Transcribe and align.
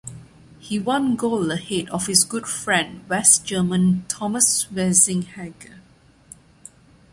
He 0.57 0.79
won 0.79 1.15
gold 1.15 1.51
ahead 1.51 1.87
of 1.91 2.07
his 2.07 2.23
good 2.23 2.47
friend, 2.47 3.07
West 3.07 3.45
German 3.45 4.03
Thomas 4.07 4.65
Wessinghage. 4.71 5.69